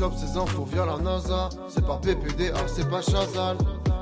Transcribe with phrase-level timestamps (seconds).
[0.00, 1.50] chope ces infos via la NASA.
[1.68, 3.58] C'est pas PPDA, c'est pas Chazal.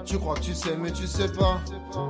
[0.08, 1.60] Tu crois que tu sais, mais tu sais pas.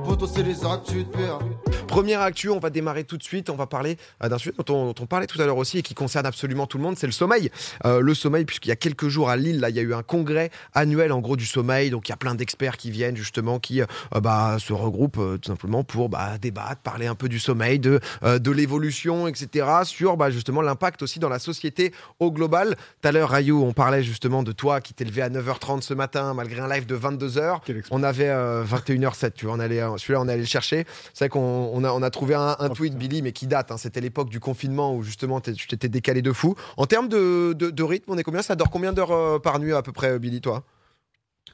[0.05, 1.39] Poto, c'est les actus de PA.
[1.85, 3.49] Première actu, on va démarrer tout de suite.
[3.49, 5.79] On va parler euh, d'un sujet dont on, dont on parlait tout à l'heure aussi
[5.79, 7.51] et qui concerne absolument tout le monde, c'est le sommeil.
[7.83, 9.93] Euh, le sommeil, puisqu'il y a quelques jours à Lille, là, il y a eu
[9.93, 11.89] un congrès annuel en gros du sommeil.
[11.89, 13.85] Donc il y a plein d'experts qui viennent justement, qui euh,
[14.21, 17.99] bah, se regroupent euh, tout simplement pour bah, débattre, parler un peu du sommeil, de,
[18.23, 19.67] euh, de l'évolution, etc.
[19.83, 22.77] Sur bah, justement l'impact aussi dans la société au global.
[23.01, 25.93] Tout à l'heure, Rayou, on parlait justement de toi qui t'es levé à 9h30 ce
[25.93, 27.61] matin malgré un live de 22h.
[27.91, 30.85] On avait euh, 21h07, tu vois, on allait, euh, celui-là, on allait le chercher.
[31.13, 31.39] C'est vrai qu'on
[31.73, 32.95] on a, on a trouvé un, un Oh, tweet.
[32.95, 33.71] Billy, mais qui date.
[33.71, 33.77] hein.
[33.77, 36.55] C'était l'époque du confinement où justement tu t'étais décalé de fou.
[36.77, 38.41] En termes de, de- de rythme, on est combien?
[38.41, 40.63] Ça dort combien d'heures euh, par nuit à peu près, Billy, toi?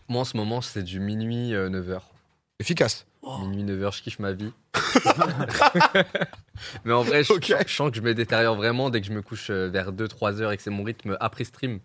[0.09, 1.99] Moi, en ce moment, c'est du minuit 9h.
[2.59, 3.05] Efficace.
[3.41, 4.51] Minuit 9h, je kiffe ma vie.
[6.85, 7.33] Mais en vrai, je,
[7.67, 10.51] sens que je me détériore vraiment dès que je me couche euh, vers 2-3 heures
[10.51, 11.79] et que c'est mon rythme après stream.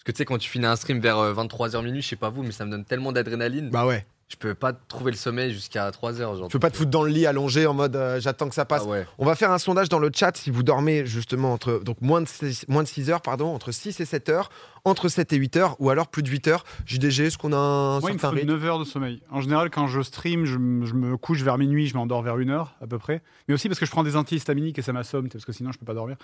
[0.00, 2.30] Parce que tu sais, quand tu finis un stream vers 23h minuit, je sais pas
[2.30, 3.68] vous, mais ça me donne tellement d'adrénaline.
[3.68, 4.06] Bah ouais.
[4.30, 6.16] Je peux pas trouver le sommeil jusqu'à 3h.
[6.16, 6.46] Genre.
[6.46, 8.64] Tu peux pas te foutre dans le lit allongé en mode euh, j'attends que ça
[8.64, 8.82] passe.
[8.86, 9.06] Ah ouais.
[9.18, 12.22] On va faire un sondage dans le chat si vous dormez justement entre donc moins
[12.22, 14.50] de 6, moins de 6 heures, pardon, entre 6 et 7 heures,
[14.84, 16.64] entre 7 et 8 heures, ou alors plus de 8 heures.
[16.86, 19.22] JDG, est-ce qu'on a un Moi, il me faut rythme 9 heures de sommeil.
[19.30, 22.74] En général, quand je stream, je, me couche vers minuit, je m'endors vers 1 heure
[22.80, 23.22] à peu près.
[23.48, 25.78] Mais aussi parce que je prends des antihistaminiques et ça m'assomme, parce que sinon je
[25.78, 26.16] peux pas dormir.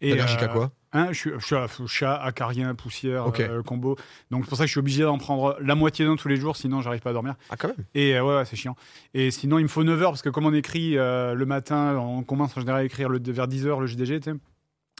[0.00, 0.70] Et, allergique à euh, quoi?
[0.92, 3.96] hein, je, suis, je suis à chat, acarien, poussière, euh, combo.
[4.30, 6.36] Donc c'est pour ça que je suis obligé d'en prendre la moitié d'un tous les
[6.36, 7.34] jours, sinon j'arrive pas à dormir.
[7.50, 7.84] Ah, quand même.
[7.94, 8.76] Et euh, ouais, ouais, c'est chiant.
[9.14, 12.22] Et sinon, il me faut 9 heures, parce que comme on écrit le matin, on
[12.22, 14.36] commence en général à écrire le, vers 10 heures le JDG, tu sais.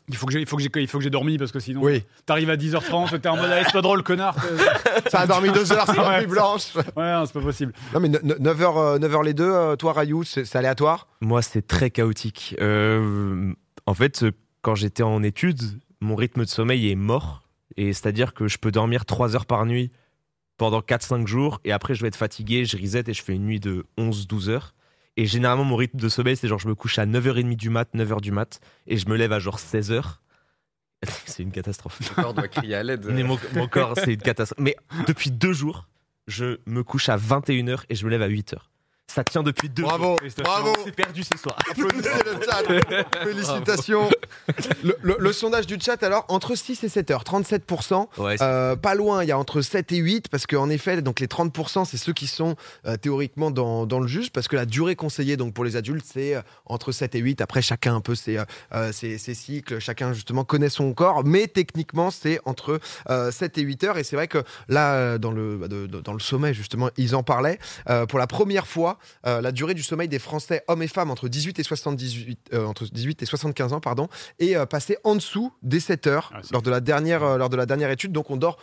[0.08, 1.58] Il faut que j'ai, il faut que j'ai, il faut que j'ai dormi parce que
[1.58, 2.02] sinon, Oui.
[2.26, 4.36] t'arrives à 10h30, t'es en mode, allez, c'est pas drôle, connard.
[5.10, 6.74] Ça a dormi 2 heures, c'est la nuit blanche.
[6.76, 6.82] ouais,
[7.26, 7.72] c'est pas possible.
[7.92, 11.08] Non, mais 9 heures, 9 heures les deux, euh, toi, Rayou, c'est aléatoire?
[11.20, 12.54] Moi, c'est très chaotique.
[12.60, 13.52] Euh,
[13.86, 15.62] en fait, euh, quand j'étais en études,
[16.00, 17.42] mon rythme de sommeil est mort.
[17.76, 19.90] Et c'est-à-dire que je peux dormir 3 heures par nuit
[20.56, 21.60] pendant 4-5 jours.
[21.64, 24.48] Et après, je vais être fatigué, je reset et je fais une nuit de 11-12
[24.50, 24.74] heures.
[25.16, 27.88] Et généralement, mon rythme de sommeil, c'est genre je me couche à 9h30 du mat,
[27.94, 28.60] 9h du mat.
[28.86, 30.18] Et je me lève à genre 16h.
[31.26, 32.00] C'est une catastrophe.
[32.16, 33.06] Mon corps doit crier à l'aide.
[33.06, 34.58] Mais mon, mon corps, c'est une catastrophe.
[34.58, 34.76] Mais
[35.06, 35.88] depuis deux jours,
[36.26, 38.56] je me couche à 21h et je me lève à 8h.
[39.08, 40.72] Ça tient depuis deux Bravo, bravo.
[40.84, 41.56] C'est perdu ce soir.
[41.70, 43.22] Applaudissez le chat.
[43.22, 44.10] Félicitations.
[44.82, 48.08] Le, le- le sondage du chat, alors, entre 6 et 7 heures, 37%.
[48.18, 51.20] Ouais, Euh, pas loin, il y a entre 7 et 8, parce qu'en effet, donc
[51.20, 54.66] les 30%, c'est ceux qui sont euh, théoriquement dans, dans le juste, parce que la
[54.66, 57.40] durée conseillée donc pour les adultes, c'est euh, entre 7 et 8.
[57.40, 58.44] Après, chacun un peu ses, euh,
[58.74, 63.56] euh, ses, ses cycles, chacun justement connaît son corps, mais techniquement, c'est entre euh, 7
[63.58, 63.98] et 8 heures.
[63.98, 65.68] Et c'est vrai que là, euh, dans le, bah,
[66.02, 67.58] dans le sommeil, justement, ils en parlaient.
[67.88, 68.95] Euh, pour la première fois,
[69.26, 72.66] euh, la durée du sommeil des Français, hommes et femmes, entre 18 et 78, euh,
[72.66, 74.08] entre 18 et 75 ans, pardon,
[74.38, 77.36] est euh, passée en dessous des 7 heures Ah, c'est lors de la dernière euh,
[77.38, 78.12] lors de la dernière étude.
[78.12, 78.58] Donc on dort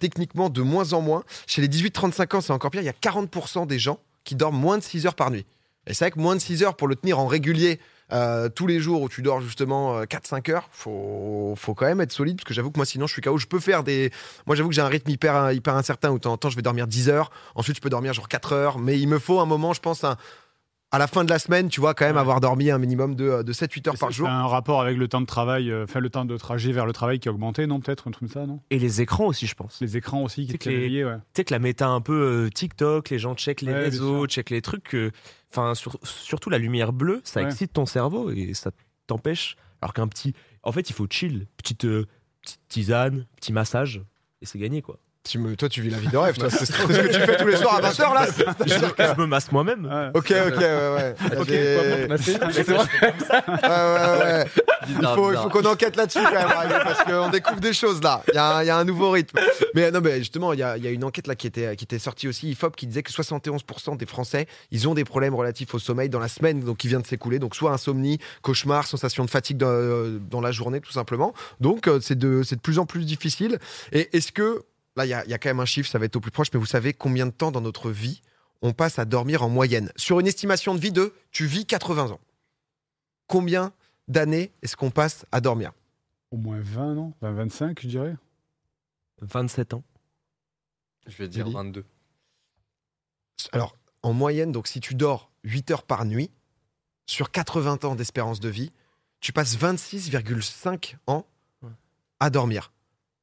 [0.00, 1.24] techniquement de moins en moins.
[1.46, 2.82] Chez les 18-35 ans, c'est encore pire.
[2.82, 5.46] Il y a 40% des gens qui dorment moins de 6 heures par nuit.
[5.86, 7.80] Et c'est vrai que moins de 6 heures pour le tenir en régulier.
[8.12, 12.00] Euh, tous les jours où tu dors justement euh, 4-5 heures, faut, faut quand même
[12.00, 13.38] être solide parce que j'avoue que moi sinon je suis KO.
[13.38, 14.10] Je peux faire des.
[14.46, 16.56] Moi j'avoue que j'ai un rythme hyper, hyper incertain où de temps en temps je
[16.56, 19.40] vais dormir 10 heures, ensuite je peux dormir genre 4 heures, mais il me faut
[19.40, 20.16] un moment, je pense, un-
[20.92, 22.20] à la fin de la semaine, tu vois, quand même Ouais.
[22.20, 24.28] avoir dormi un minimum de, de 7-8 heures par jour.
[24.28, 26.86] C'est un rapport avec le temps de travail, euh, enfin le temps de trajet vers
[26.86, 28.60] le travail qui a augmenté, non Peut-être un truc comme ça, non?
[28.70, 29.78] Et les écrans aussi, je pense.
[29.80, 30.88] Les écrans aussi qui étaient.
[30.88, 31.04] Tu
[31.34, 32.12] sais que la méta un peu
[32.46, 34.94] euh, TikTok, les gens checkent les Ouais, réseaux, checkent les trucs.
[34.94, 35.10] euh,
[35.56, 37.46] Enfin, sur- surtout la lumière bleue, ça Ouais.
[37.46, 38.72] excite ton cerveau et ça
[39.06, 39.56] t'empêche.
[39.80, 40.34] Alors qu'un petit.
[40.64, 41.46] En fait, il faut chill.
[41.56, 42.06] Petite, euh,
[42.42, 44.02] petite tisane, petit massage,
[44.42, 44.98] et c'est gagné, quoi.
[45.26, 46.50] Tu me- toi, tu vis la vie de rêve, toi.
[46.50, 48.26] C'est ce que tu fais tous les soirs à 20h là
[48.66, 50.10] je, me, je me masse moi-même.
[50.14, 51.14] Ok, ok, ouais, ouais.
[51.38, 52.84] Ok, C'est vrai
[53.48, 54.44] Ouais, ouais.
[54.86, 55.42] Il faut, il bizarre.
[55.44, 58.22] faut qu'on enquête là-dessus quand même, parce qu'on découvre des choses là.
[58.28, 59.38] Il y, a un- il y a un nouveau rythme.
[59.74, 61.74] Mais non, mais justement, il y a, il y a une enquête là qui était,
[61.76, 65.34] qui était sortie aussi, IFOP, qui disait que 71% des Français, ils ont des problèmes
[65.34, 67.38] relatifs au sommeil dans la semaine donc, qui vient de s'écouler.
[67.38, 71.32] Donc, soit insomnie, cauchemar, sensation de fatigue dans, dans la journée, tout simplement.
[71.60, 73.58] Donc, euh, c'est de, c'est de plus en plus difficile.
[73.92, 74.64] Et est-ce que,
[74.96, 76.20] là, il y a, il y a quand même un chiffre, ça va être au
[76.20, 78.22] plus proche, mais vous savez combien de temps dans notre vie
[78.62, 79.92] on passe à dormir en moyenne?
[79.96, 82.20] Sur une estimation de vie de, tu vis 80 ans.
[83.26, 83.72] Combien
[84.08, 85.72] d'années est-ce qu'on passe à dormir?
[86.30, 87.12] Au moins 20, non?
[87.20, 88.16] 20, 25, je dirais.
[89.20, 89.84] 27 ans.
[91.06, 91.84] Je vais dire Billy 22.
[93.52, 96.30] Alors, en moyenne, donc si tu dors 8 heures par nuit,
[97.06, 98.72] sur 80 ans d'espérance de vie,
[99.20, 101.26] tu passes 26,5 ans
[102.20, 102.72] à dormir.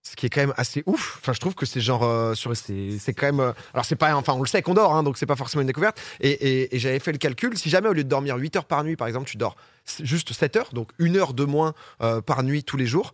[0.04, 1.18] Ce qui est quand même assez ouf.
[1.22, 3.40] Enfin, je trouve que c'est genre euh, sur C'est c'est quand même.
[3.40, 4.16] euh, alors, c'est pas.
[4.16, 6.02] Enfin, on le sait qu'on dort, hein, donc c'est pas forcément une découverte.
[6.20, 7.56] Et, et- et j'avais fait le calcul.
[7.58, 9.56] Si jamais, au lieu de dormir 8 heures par nuit, par exemple, tu dors
[10.02, 13.14] juste 7 heures, donc une heure de moins euh, par nuit tous les jours,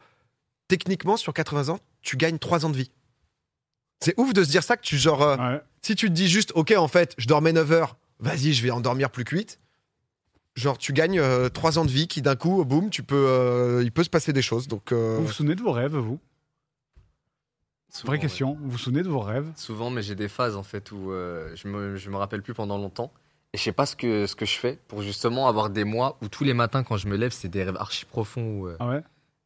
[0.69, 2.91] techniquement, sur 80 ans, tu gagnes 3 ans de vie.
[3.99, 5.61] C'est ouf de se dire ça que tu genre euh, Ouais.
[5.81, 8.71] si tu te dis juste OK en fait, je dormais 9 heures, vas-y, je vais
[8.71, 9.59] en dormir plus que 8.
[10.55, 13.91] Genre tu gagnes 3 ans de vie qui d'un coup boum, tu peux euh, il
[13.91, 14.67] peut se passer des choses.
[14.69, 16.19] Donc euh, Vous vous souvenez de vos rêves, vous?
[17.97, 18.21] Souvent, Vraie ouais.
[18.21, 18.57] question.
[18.61, 19.47] Vous vous souvenez de vos rêves?
[19.55, 22.53] Souvent, mais j'ai des phases en fait où euh, je, me, je me rappelle plus
[22.53, 23.11] pendant longtemps.
[23.53, 26.17] Et je sais pas ce que, ce que je fais pour justement avoir des mois
[26.21, 28.59] où tous les matins quand je me lève, c'est des rêves archi profonds.
[28.59, 29.01] Où, euh, Ah ouais?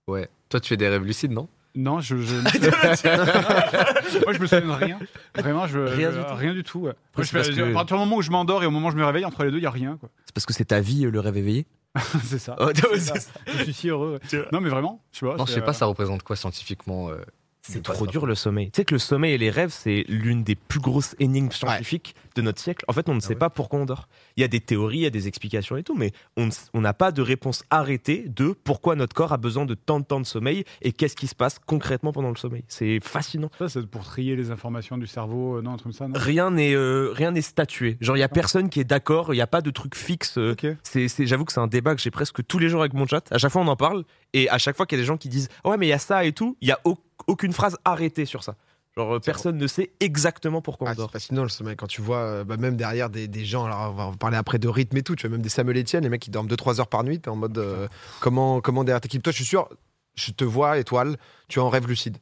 [0.08, 0.30] Ouais.
[0.50, 1.48] Toi, tu fais des rêves lucides, non?
[1.76, 2.18] Non, je.
[2.18, 2.36] je...
[4.26, 5.00] Moi, je me souviens de rien.
[5.36, 5.80] Vraiment, je.
[5.80, 6.34] Rien je- du tout.
[6.36, 6.80] Rien du tout.
[6.80, 6.90] ouais.
[6.90, 8.66] Après, Moi, je c'est parce fais- que- À partir du moment où je m'endors et
[8.66, 9.98] au moment où je me réveille, entre les deux, il n'y a rien.
[10.26, 11.66] C'est parce que c'est ta vie, euh, le rêve éveillé?
[12.26, 12.56] c'est ça.
[12.60, 13.14] Oh, ça.
[13.48, 14.20] Je suis si heureux.
[14.34, 14.46] ouais.
[14.52, 15.36] Non, mais vraiment, je sais pas.
[15.38, 17.18] Non, je sais pas, euh, ça représente quoi scientifiquement euh,
[17.64, 18.72] C'est trop dur le sommeil.
[18.72, 22.16] Tu sais que le sommeil et les rêves, c'est l'une des plus grosses énigmes scientifiques
[22.36, 22.84] de notre siècle.
[22.88, 23.36] En fait, on ne sait ouais.
[23.36, 24.08] pas pourquoi on dort.
[24.36, 26.94] Il y a des théories, il y a des explications et tout, mais on n'a
[26.94, 30.26] pas de réponse arrêtée de pourquoi notre corps a besoin de tant de temps de
[30.26, 32.64] sommeil et qu'est-ce qui se passe concrètement pendant le sommeil.
[32.68, 33.52] C'est fascinant.
[33.60, 35.58] Ça, c'est pour trier les informations du cerveau.
[35.58, 36.14] euh, non, comme ça, non?
[36.18, 37.98] Rien n'est euh, rien n'est statué.
[38.02, 39.34] Genre, il y a personne qui est d'accord.
[39.34, 40.38] Il n'y a pas de truc fixe.
[40.38, 40.56] euh.
[40.84, 43.24] C'est, j'avoue que c'est un débat que j'ai presque tous les jours avec mon chat.
[43.32, 44.04] À chaque fois, on en parle.
[44.34, 45.94] Et à chaque fois qu'il y a des gens qui disent Ouais, mais il y
[45.94, 46.98] a ça et tout, il n'y a au-
[47.28, 48.56] aucune phrase arrêtée sur ça.
[48.98, 51.12] Genre, euh, personne ne sait exactement pourquoi Ah, on c'est dort.
[51.12, 53.94] fascinant le sommeil quand tu vois euh, bah, même derrière des, des gens alors on
[53.96, 56.10] va en parler après de rythme et tout tu vois même des Samuel Etienne les
[56.10, 57.88] mecs qui dorment 2-3 heures par nuit t'es en mode euh,
[58.20, 59.70] comment comment derrière t'équipe toi je suis sûr
[60.16, 61.16] je te vois étoile
[61.48, 62.18] tu es en rêve lucide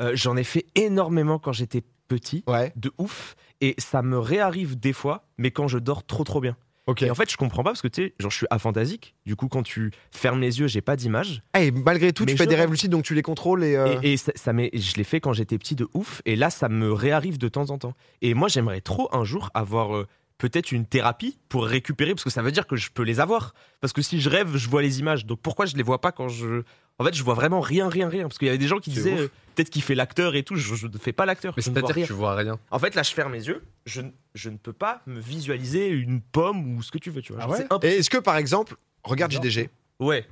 [0.00, 3.34] Euh, j'en ai fait énormément quand j'étais petit, ouais de ouf.
[3.60, 6.56] Et ça me réarrive des fois, mais quand je dors trop trop bien.
[7.00, 9.14] Et en fait, je comprends pas parce que tu sais, genre, je suis aphantasique.
[9.26, 11.42] Du coup, quand tu fermes les yeux, j'ai pas d'image.
[11.52, 12.60] Ah, et malgré tout Mais tu fais des rêve.
[12.62, 15.04] rêves lucides donc tu les contrôles et, euh, Et, et ça, ça m'est- je l'ai
[15.04, 17.94] fait quand j'étais petit de ouf, et là ça me réarrive de temps en temps.
[18.22, 20.06] Et moi j'aimerais trop un jour avoir euh,
[20.38, 23.54] peut-être une thérapie pour récupérer, parce que ça veut dire que je peux les avoir.
[23.80, 25.26] Parce que si je rêve, je vois les images.
[25.26, 26.62] Donc pourquoi je les vois pas quand je...
[26.98, 28.24] En fait je vois vraiment rien, rien, rien.
[28.24, 30.56] Parce qu'il y avait des gens qui disaient euh, peut-être qu'il fait l'acteur et tout,
[30.56, 31.54] je, ne fais pas l'acteur.
[31.56, 32.04] Mais je ne vois c'est-à-dire rien.
[32.04, 32.58] que tu vois rien.
[32.70, 35.88] En fait là je ferme les yeux, je, ne- je ne peux pas me visualiser
[35.88, 37.42] une pomme ou ce que tu veux, tu vois.
[37.44, 37.86] Ah ouais impossible.
[37.86, 38.74] et est-ce que par exemple
[39.04, 39.32] regarde.
[39.32, 40.26] JDG Ouais.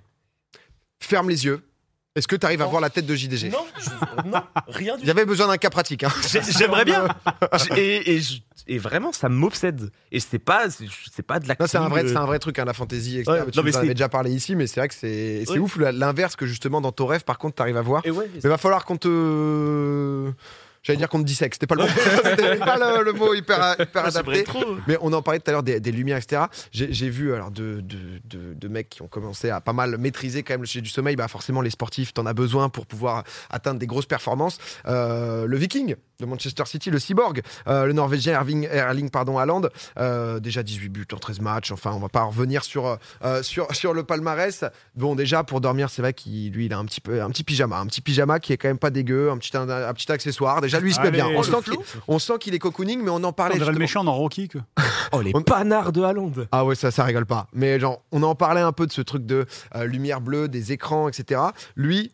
[1.02, 1.62] ferme les yeux
[2.16, 5.04] est-ce que tu arrives à voir la tête de JDG Non, je- non, rien du
[5.06, 6.08] y avait besoin d'un cas pratique hein.
[6.28, 7.06] J'ai- J'aimerais bien.
[7.74, 9.90] J'ai- Et, et je- et vraiment, ça m'obsède.
[10.10, 11.54] Et c'est pas, c'est c'est pas de la.
[11.60, 13.30] Non, c'est un vrai, c'est un vrai truc, hein, la fantaisie, etc.
[13.30, 14.94] Ouais, tu non, mais nous en c'est- avais déjà parlé ici, mais c'est vrai que
[14.94, 15.58] c'est c'est Ouais.
[15.58, 18.02] ouf l'inverse que justement dans ton rêve, par contre, t'arrives à voir.
[18.04, 20.32] Et ouais, Mais il va falloir qu'on te.
[20.86, 21.82] J'allais dire qu'on te dissèque, c'était pas le,
[22.24, 24.44] c'était pas le, le mot hyper, hyper j'aimerais adapté.
[24.86, 26.42] Mais on en parlait tout à l'heure des, des lumières, etc.
[26.70, 30.44] J'ai vu alors de, de, de, de mecs qui ont commencé à pas mal maîtriser
[30.44, 31.16] quand même le sujet du sommeil.
[31.16, 34.58] Bah forcément, les sportifs, t'en as besoin pour pouvoir atteindre des grosses performances.
[34.86, 39.62] Euh, le Viking de Manchester City, le Cyborg, euh, le Norvégien Erling, Erling pardon, Haaland,
[39.98, 41.72] euh, déjà 18 buts en 13 matchs.
[41.72, 42.96] Enfin, on va pas revenir sur,
[43.42, 44.64] sur, sur le palmarès.
[44.94, 47.42] Bon, déjà pour dormir, c'est vrai qu'il lui, il a un petit peu un petit
[47.42, 50.10] pyjama, un petit pyjama qui est quand même pas dégueu, un petit un, un petit
[50.12, 50.60] accessoire.
[50.60, 51.28] Déjà lui, il se met Allez, bien.
[51.36, 51.74] On sent qu'il
[52.08, 53.56] on sent qu'il est cocooning, mais on en On parlait.
[53.58, 54.48] dirait le méchant dans Rocky.
[54.48, 54.58] Que...
[55.12, 56.32] Oh, les On- panards de Haaland.
[56.50, 57.46] Ah ouais, ça, ça rigole pas.
[57.52, 59.46] Mais genre, on en parlait un peu de ce truc de
[59.76, 61.40] euh, lumière bleue, des écrans, etc.
[61.76, 62.12] Lui,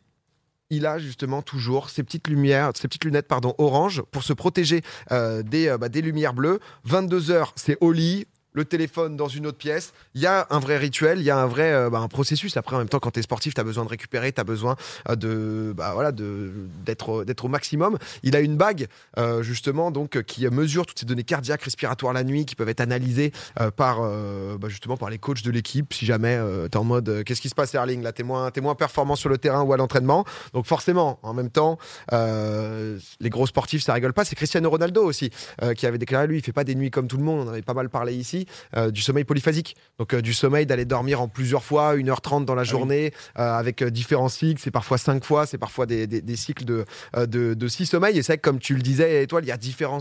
[0.69, 4.83] il a justement toujours ces petites lumières, ces petites lunettes, pardon, orange pour se protéger
[5.11, 6.61] euh, des, euh, bah, des lumières bleues.
[6.85, 8.27] 22 heures, c'est au lit.
[8.55, 9.95] Le téléphone dans une autre pièce.
[10.15, 12.57] Il y a un vrai rituel, il y a un vrai euh, bah, un processus.
[12.59, 14.45] Après, en même temps, quand tu es sportif, tu as besoin de récupérer, tu as
[14.45, 14.77] besoin
[15.09, 17.97] euh, de bah, voilà d'être au- d'être au maximum.
[18.23, 18.89] Il a une bague
[19.19, 22.69] euh, justement donc euh, qui mesure toutes ces données cardiaques, respiratoires la nuit, qui peuvent
[22.69, 25.95] être analysées euh, par euh, bah, justement par les coachs de l'équipe.
[25.95, 28.51] Si jamais tu es en mode euh, qu'est-ce qui se passe Erling là, t'es moins
[28.51, 30.27] t'es moins performant sur le terrain ou à l'entraînement.
[30.53, 31.79] Donc forcément, en même temps,
[32.13, 34.25] euh, les gros sportifs ça rigole pas.
[34.27, 35.31] C'est Cristiano Ronaldo aussi
[35.63, 37.47] euh, qui avait déclaré lui, il fait pas des nuits comme tout le monde.
[37.49, 38.42] On avait pas mal parlé ici
[38.77, 39.77] euh, du sommeil polyphasique.
[39.99, 43.83] Donc euh, du sommeil d'aller dormir en plusieurs fois, 1h30 dans la journée, euh, avec
[43.85, 44.61] différents cycles.
[44.63, 46.85] C'est parfois 5 fois, c'est parfois des, des- des cycles de,
[47.17, 48.19] de, de 6 sommeils.
[48.19, 49.99] Et c'est vrai que comme tu le disais, Étoile, il y a différents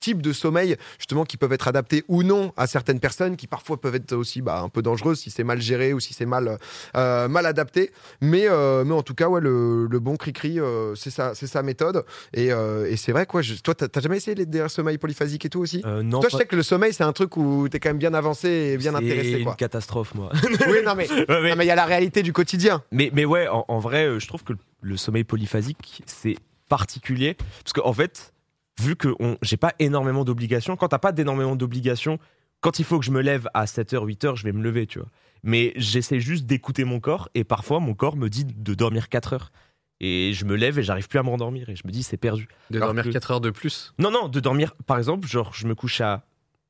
[0.00, 3.80] types de sommeil justement qui peuvent être adaptés ou non à certaines personnes qui parfois
[3.80, 6.58] peuvent être aussi bah, un peu dangereuses si c'est mal géré ou si c'est mal
[6.96, 10.94] euh, mal adapté mais euh, mais en tout cas ouais le, le bon cri-cri euh,
[10.94, 14.34] c'est sa c'est sa méthode et, et c'est vrai quoi je- toi t'as jamais essayé
[14.34, 15.82] les, des sommeils polyphasiques et tout aussi?
[15.84, 17.98] Non, toi, je pas- sais que le sommeil, c'est un truc où t'es quand même
[17.98, 19.54] bien avancé et bien c'est intéressé, une quoi.
[19.54, 20.30] catastrophe, moi.
[20.68, 22.82] Oui, non, mais Ouais, il y a la réalité du quotidien.
[22.90, 26.36] Mais, mais ouais, en, en vrai, je trouve que le, le sommeil polyphasique, c'est
[26.68, 27.36] particulier.
[27.62, 28.33] Parce qu'en fait,
[28.80, 29.08] vu que
[29.42, 32.18] j'ai pas énormément d'obligations, quand t'as pas d'énormément d'obligations,
[32.60, 34.98] quand il faut que je me lève à 7h, 8h, je vais me lever, tu
[34.98, 35.08] vois.
[35.42, 39.32] Mais j'essaie juste d'écouter mon corps et parfois mon corps me dit de dormir 4
[39.34, 39.52] heures.
[40.00, 42.48] Et je me lève et j'arrive plus à m'endormir et je me dis c'est perdu.
[42.70, 43.92] De Alors dormir que- 4 heures de plus?
[43.98, 46.24] Non, non, de dormir, par exemple, genre je me couche à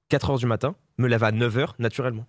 [0.08, 2.26] 4 heures du matin, me lève à 9 heures naturellement.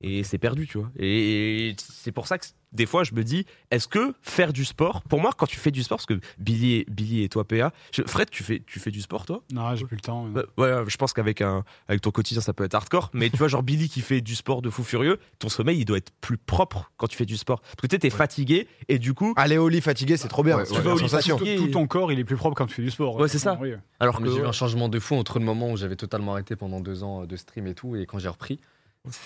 [0.00, 0.90] Et c'est perdu, tu vois.
[0.98, 4.64] Et, et c'est pour ça que des fois je me dis, est-ce que faire du
[4.64, 7.44] sport, pour moi quand tu fais du sport, parce que Billy et, Billy et toi
[7.44, 9.42] PA, je- Fred, tu fais, tu fais du sport toi?
[9.52, 10.26] Non, j'ai plus le temps.
[10.28, 13.36] Ouais, ouais, je pense qu'avec un, avec ton quotidien ça peut être hardcore, mais tu
[13.36, 16.12] vois genre Billy qui fait du sport de fou furieux, ton sommeil il doit être
[16.20, 17.60] plus propre quand tu fais du sport.
[17.60, 20.44] Parce que tu sais, t'es fatigué et du coup, Aller au lit fatigué, c'est trop
[20.44, 20.56] bien.
[20.58, 21.38] Ouais, c'est ouais, une vas au lit sensation.
[21.38, 21.56] fatigué.
[21.56, 23.16] Tout, tout ton corps, il est plus propre quand tu fais du sport.
[23.16, 23.58] Ouais, c'est ça.
[23.60, 23.72] Oui.
[23.98, 26.54] alors que j'ai eu un changement de fou entre le moment où j'avais totalement arrêté
[26.56, 28.60] pendant deux ans de stream et tout, et quand j'ai repris,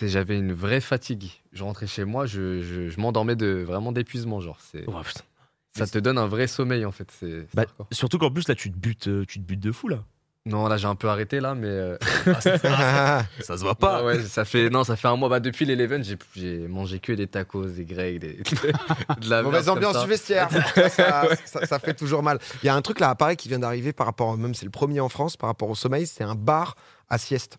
[0.02, 1.31] j'avais une vraie fatigue.
[1.52, 4.59] Je rentrais chez moi, je, je, je m'endormais de vraiment d'épuisement, genre.
[4.61, 5.21] C'est, Ouais, putain.
[5.76, 7.11] ça te donne un vrai sommeil en fait.
[7.19, 9.88] C'est, Bah, surtout qu'en plus là tu te butes, euh, tu te butes de fou
[9.88, 10.04] là.
[10.47, 14.04] Non, là j'ai un peu arrêté là, mais euh, Ah, Ça se voit pas.
[14.04, 15.28] ouais, ouais, ça fait non, ça fait un mois.
[15.31, 18.35] Bah, depuis l'Eleven, j'ai, j'ai mangé que des tacos, des grecs, des,
[19.21, 20.50] de la Mauvaise ambiance du vestiaire.
[20.90, 22.38] ça, ça- ça fait toujours mal.
[22.62, 24.71] Il y a un truc là, pareil, qui vient d'arriver par rapport, même c'est le
[24.71, 26.76] premier en France, par rapport au sommeil, c'est un bar
[27.09, 27.59] à sieste.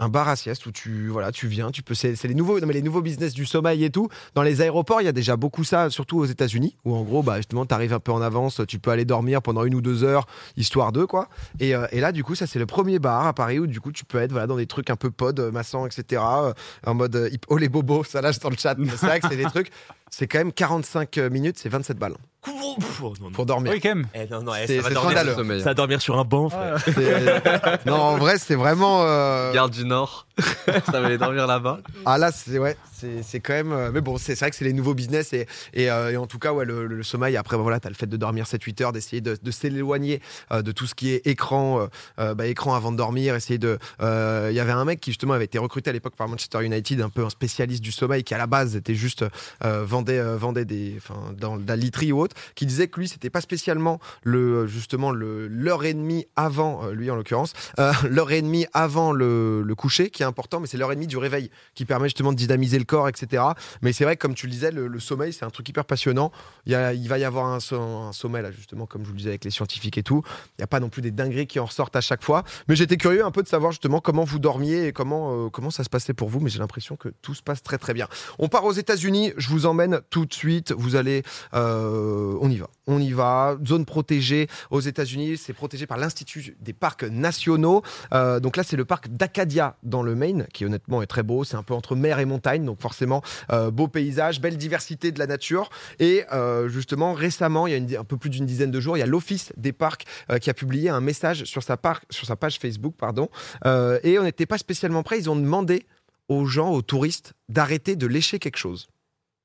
[0.00, 1.92] Un bar à sieste où tu voilà, tu viens, tu peux.
[1.94, 4.08] C'est les nouveaux, non mais les nouveaux business du sommeil et tout.
[4.36, 7.24] Dans les aéroports, il y a déjà beaucoup ça, surtout aux États-Unis, où en gros,
[7.24, 10.04] bah justement, t'arrives un peu en avance, tu peux aller dormir pendant une ou deux
[10.04, 10.26] heures,
[10.56, 11.28] histoire de quoi.
[11.58, 13.80] Et, euh, et là, du coup, ça c'est le premier bar à Paris où du
[13.80, 16.22] coup tu peux être voilà dans des trucs un peu pod, euh, massant, etc.
[16.24, 16.52] euh,
[16.86, 18.76] en mode hip- oh les bobos, ça lâche dans le chat.
[18.78, 19.70] C'est vrai que c'est des trucs.
[20.10, 22.14] C'est quand même 45 minutes, c'est 27 balles
[22.44, 23.30] Pff, oh, non, non.
[23.32, 23.72] pour dormir.
[23.72, 24.06] Oui, quand même.
[24.14, 25.34] Eh, non, non, eh, C'est- ça, va dormir, scandaleux.
[25.34, 25.58] Sommeil.
[25.60, 26.76] ça va dormir sur un banc, frère.
[27.86, 29.02] Non, en vrai, c'est vraiment.
[29.04, 30.26] euh, Garde du Nord,
[30.86, 31.80] ça va aller dormir là-bas.
[32.04, 32.76] Ah là, c'est ouais,
[33.22, 33.72] c'est quand même.
[33.72, 36.52] euh, Mais bon, c'est vrai que c'est les nouveaux business et, euh, en tout cas,
[36.52, 37.36] ouais, le, sommeil.
[37.36, 40.20] Après, bah, voilà, t'as le fait de dormir 7-8 heures, d'essayer de, s'éloigner
[40.52, 43.34] euh, de tout ce qui est écran, bah, écran avant de dormir.
[43.34, 43.78] Essayer de.
[44.00, 47.00] Il y avait un mec qui justement avait été recruté à l'époque par Manchester United,
[47.00, 49.24] un peu un spécialiste du sommeil, qui à la base était juste
[49.60, 50.98] vendait vendait des,
[51.36, 55.84] dans la literie ou autre, qui disait que lui, c'était pas spécialement le justement l'heure
[55.84, 57.52] et demie avant, lui en l'occurrence,
[58.08, 61.16] l'heure et demie avant le, le coucher qui important, mais c'est l'heure et demie du
[61.16, 63.42] réveil qui permet justement de dynamiser le corps, etc.
[63.82, 66.30] Mais c'est vrai comme tu le disais, le, sommeil, c'est un truc hyper passionnant.
[66.66, 66.74] Il,
[67.08, 69.98] va y avoir un sommeil, là, justement, comme je vous le disais avec les scientifiques
[69.98, 70.22] et tout.
[70.58, 72.44] Il n'y a pas non plus des dingueries qui en ressortent à chaque fois.
[72.68, 75.70] Mais j'étais curieux un peu de savoir justement comment vous dormiez et comment, euh, comment
[75.70, 76.40] ça se passait pour vous.
[76.40, 78.08] Mais j'ai l'impression que tout se passe très très bien.
[78.38, 79.32] On part aux États-Unis.
[79.36, 80.72] Je vous emmène tout de suite.
[80.72, 81.22] Vous allez.
[81.54, 82.68] euh, on y va.
[82.86, 83.56] On y va.
[83.66, 85.36] Zone protégée aux États-Unis.
[85.36, 87.82] C'est protégé par l'Institut des parcs nationaux.
[88.12, 91.44] Euh, donc là, c'est le parc d'Acadia dans le Maine, qui honnêtement est très beau.
[91.44, 92.64] C'est un peu entre mer et montagne.
[92.64, 95.70] Donc forcément, euh, beau paysage, belle diversité de la nature.
[95.98, 98.96] Et euh, justement, récemment, il y a une- un peu plus d'une dizaine de jours,
[98.96, 102.02] il y a l'Office des parcs euh, qui a publié un message sur sa, par-
[102.10, 102.94] sur sa page Facebook.
[102.98, 103.28] pardon.
[103.64, 105.18] Euh, et on n'était pas spécialement prêts.
[105.18, 105.86] Ils ont demandé
[106.28, 108.88] aux gens, aux touristes, d'arrêter de lécher quelque chose.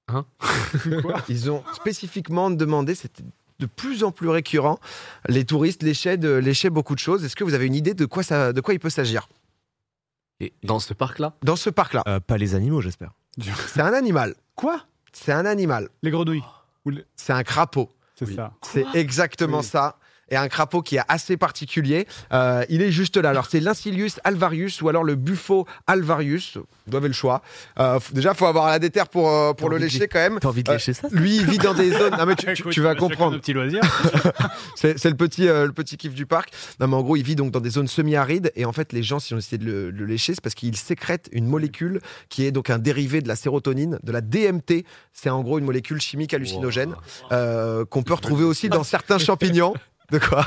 [0.10, 0.26] Hein
[1.30, 3.24] Ils ont spécifiquement demandé, c'était
[3.60, 4.80] de plus en plus récurrent,
[5.30, 7.24] les touristes léchaient, de, léchaient beaucoup de choses.
[7.24, 9.30] Est-ce que vous avez une idée de quoi, ça, de quoi il peut s'agir?
[10.64, 13.12] Dans ce parc-là, Dans ce parc-là, Euh, pas les animaux, j'espère.
[13.68, 14.36] c'est un animal.
[14.56, 14.82] Quoi?
[15.12, 15.90] C'est un animal.
[16.02, 16.44] Les grenouilles.
[16.86, 17.90] Ou le- C'est un crapaud.
[18.16, 18.36] C'est Oui.
[18.36, 18.52] ça.
[18.62, 19.64] C'est exactement Oui.
[19.64, 19.98] ça.
[20.30, 22.08] Et un crapaud qui est assez particulier.
[22.32, 23.30] Euh, il est juste là.
[23.30, 26.58] Alors, c'est l'Incilius alvarius ou alors le Buffo alvarius.
[26.88, 27.42] Vous avez le choix.
[27.80, 30.40] Euh, déjà, il faut avoir la déterre pour, euh, pour le de lécher quand même.
[30.40, 32.16] T'as envie de Euh, lécher ça Lui, il vit dans des zones.
[32.18, 33.34] Non, mais tu, tu- Écoute, tu vas comprendre.
[33.34, 33.82] nos petits loisirs.
[34.76, 36.52] C'est le petit, euh, le petit kiff du parc.
[36.80, 38.52] Non, mais en gros, il vit donc dans des zones semi-arides.
[38.56, 41.30] Et en fait, les gens, si on essaie de le, lécher, c'est parce qu'il sécrète
[41.32, 44.86] une molécule qui est donc un dérivé de la sérotonine, de la DMT.
[45.14, 46.96] C'est en gros une molécule chimique hallucinogène
[47.32, 49.74] euh, qu'on peut retrouver aussi dans certains champignons.
[50.14, 50.46] De quoi?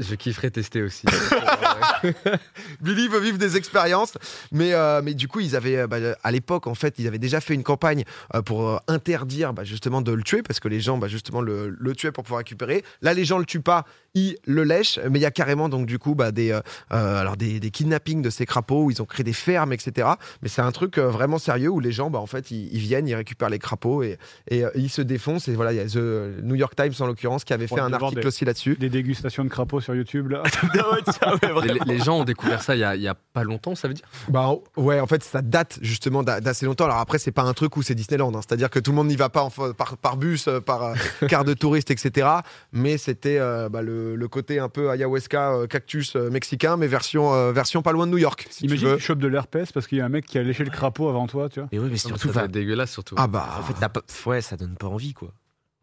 [0.00, 1.06] Je kifferais tester aussi.
[2.80, 4.14] Billy veut vivre des expériences,
[4.52, 7.18] mais, euh, mais du coup, ils avaient, euh, bah, à l'époque, en fait, ils avaient
[7.18, 8.04] déjà fait une campagne
[8.34, 11.40] euh, pour euh, interdire bah, justement de le tuer, parce que les gens, bah, justement,
[11.40, 12.84] le, le tuaient pour pouvoir récupérer.
[13.02, 15.86] Là, les gens le tuent pas, ils le lèchent, mais il y a carrément, donc,
[15.86, 16.60] du coup, bah, des, euh,
[16.92, 20.08] euh, alors des, des kidnappings de ces crapauds, où ils ont créé des fermes, etc.
[20.42, 22.80] Mais c'est un truc euh, vraiment sérieux où les gens, bah, en fait, ils, ils
[22.80, 24.18] viennent, ils récupèrent les crapauds et,
[24.50, 25.48] et euh, ils se défoncent.
[25.48, 27.80] Et voilà, il y a The New York Times, en l'occurrence, qui avait fait Ouais,
[27.80, 28.76] un article des- aussi là-dessus.
[28.78, 30.42] Des dégustations de crapauds sur YouTube, là.
[31.72, 33.88] les, les gens ont découvert ça il y a, il y a pas longtemps, ça
[33.88, 34.06] veut dire?
[34.28, 36.84] Bah ouais, en fait, ça date justement d'a- d'assez longtemps.
[36.84, 38.40] Alors après, c'est pas un truc où c'est Disneyland, hein.
[38.46, 40.94] c'est-à-dire que tout le monde n'y va pas en par, par bus, euh, par euh,
[41.28, 42.28] car de touriste, etc.
[42.72, 46.86] Mais c'était euh, bah, le, le côté un peu ayahuasca, euh, cactus euh, mexicain, mais
[46.86, 48.96] version, euh, version pas loin de New York, si tu Imagine veux.
[48.96, 51.08] tu chopes de l'herpès parce qu'il y a un mec qui a léché le crapaud
[51.08, 51.68] avant toi, tu vois.
[51.72, 53.14] Et oui, mais Ça surtout, doit va- être dégueulasse surtout.
[53.18, 55.30] Ah bah, en fait, pas- ouais, ça donne pas envie, quoi.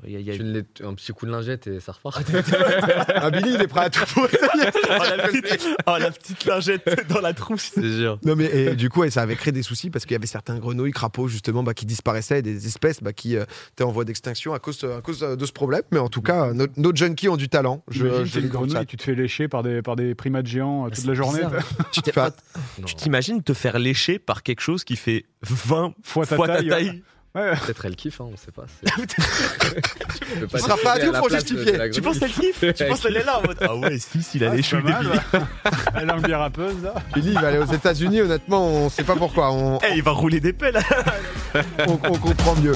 [0.07, 2.21] Il y a- y a- Tu le un petit coup de lingette et ça repart.
[3.15, 4.03] Ah, Billy, il est prêt à tout.
[4.17, 7.71] oh, la petite, oh, la petite lingette dans la trousse.
[7.73, 8.19] C'est sûr.
[8.23, 10.27] Non mais et du coup ouais, ça avait créé des soucis parce qu'il y avait
[10.27, 14.05] certains grenouilles, crapauds justement bah, qui disparaissaient, des espèces bah, qui euh, étaient en voie
[14.05, 15.81] d'extinction à cause, à cause de ce problème.
[15.91, 17.83] Mais en tout cas, nos, nos junkies ont du talent.
[17.89, 18.85] Je, Imagine, je t'es le une dis dans le grenouille, chat.
[18.85, 21.41] tu te fais lécher par des, par des primates géants euh, toute C'est la journée.
[22.85, 26.55] Tu t'imagines te faire lécher par quelque chose qui fait 20 Fois ta fois ta
[26.57, 26.67] taille.
[26.69, 27.03] taille
[27.35, 27.51] Ouais.
[27.65, 28.63] Peut-être elle kiffe, hein, on sait pas.
[29.05, 31.89] Tu seras pas à tout, de justifier.
[31.91, 32.63] Tu penses qu'elle kiffe?
[32.75, 34.77] Tu penses qu'elle est là en mode Ah ouais, si, s'il a Ah, léché c'est
[34.77, 35.21] le pas mal, débile.
[35.33, 35.39] ouais.
[36.01, 36.93] Elle a une bière rappeuse, là.
[37.13, 38.21] Billy il va aller aux États-Unis.
[38.21, 39.51] Honnêtement, on sait pas pourquoi.
[39.51, 40.79] On, Eh, il va rouler des pelles.
[41.87, 42.75] on, on comprend mieux.